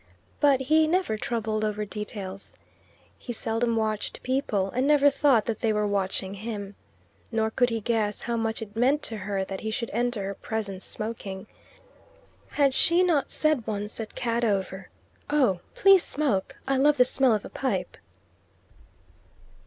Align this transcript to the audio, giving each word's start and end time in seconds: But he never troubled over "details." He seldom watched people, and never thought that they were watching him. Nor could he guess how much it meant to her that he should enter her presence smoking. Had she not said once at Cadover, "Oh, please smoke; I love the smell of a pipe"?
But 0.39 0.61
he 0.61 0.87
never 0.87 1.15
troubled 1.15 1.63
over 1.63 1.85
"details." 1.85 2.55
He 3.19 3.31
seldom 3.33 3.75
watched 3.75 4.23
people, 4.23 4.71
and 4.71 4.87
never 4.87 5.11
thought 5.11 5.45
that 5.45 5.59
they 5.59 5.71
were 5.71 5.85
watching 5.85 6.33
him. 6.33 6.73
Nor 7.31 7.51
could 7.51 7.69
he 7.69 7.81
guess 7.81 8.21
how 8.23 8.35
much 8.35 8.63
it 8.63 8.75
meant 8.75 9.03
to 9.03 9.17
her 9.17 9.45
that 9.45 9.59
he 9.59 9.69
should 9.69 9.91
enter 9.93 10.23
her 10.23 10.33
presence 10.33 10.83
smoking. 10.85 11.45
Had 12.47 12.73
she 12.73 13.03
not 13.03 13.29
said 13.29 13.67
once 13.67 13.99
at 13.99 14.15
Cadover, 14.15 14.89
"Oh, 15.29 15.59
please 15.75 16.01
smoke; 16.03 16.55
I 16.67 16.77
love 16.77 16.97
the 16.97 17.05
smell 17.05 17.35
of 17.35 17.45
a 17.45 17.49
pipe"? 17.49 17.95